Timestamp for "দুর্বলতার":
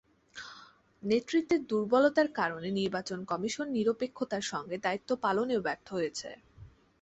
1.65-2.29